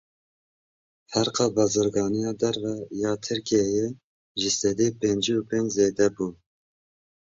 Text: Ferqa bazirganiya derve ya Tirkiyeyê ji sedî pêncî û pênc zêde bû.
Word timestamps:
Ferqa 1.09 1.45
bazirganiya 1.55 2.31
derve 2.41 2.73
ya 3.01 3.11
Tirkiyeyê 3.23 3.87
ji 4.39 4.49
sedî 4.59 4.87
pêncî 4.99 5.33
û 5.39 5.41
pênc 5.49 5.67
zêde 5.77 6.07
bû. 6.15 6.27